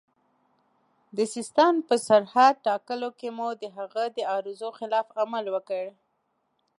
[1.15, 5.85] د سیستان په سرحد ټاکلو کې مو د هغه د ارزو خلاف عمل وکړ.